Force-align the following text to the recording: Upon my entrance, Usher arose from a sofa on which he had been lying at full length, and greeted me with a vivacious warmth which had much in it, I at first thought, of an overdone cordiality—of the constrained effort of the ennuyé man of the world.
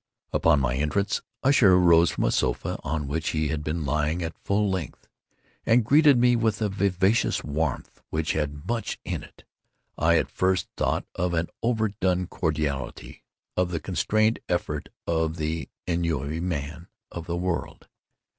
Upon 0.33 0.59
my 0.59 0.73
entrance, 0.73 1.21
Usher 1.43 1.75
arose 1.75 2.09
from 2.09 2.23
a 2.23 2.31
sofa 2.31 2.79
on 2.83 3.07
which 3.07 3.29
he 3.29 3.49
had 3.49 3.63
been 3.63 3.85
lying 3.85 4.23
at 4.23 4.35
full 4.43 4.67
length, 4.67 5.07
and 5.63 5.85
greeted 5.85 6.17
me 6.17 6.35
with 6.35 6.59
a 6.59 6.69
vivacious 6.69 7.43
warmth 7.43 8.01
which 8.09 8.33
had 8.33 8.67
much 8.67 8.97
in 9.05 9.21
it, 9.21 9.43
I 9.99 10.17
at 10.17 10.31
first 10.31 10.67
thought, 10.75 11.05
of 11.13 11.35
an 11.35 11.49
overdone 11.61 12.25
cordiality—of 12.25 13.69
the 13.69 13.79
constrained 13.79 14.39
effort 14.49 14.89
of 15.05 15.35
the 15.35 15.69
ennuyé 15.85 16.41
man 16.41 16.87
of 17.11 17.27
the 17.27 17.37
world. 17.37 17.87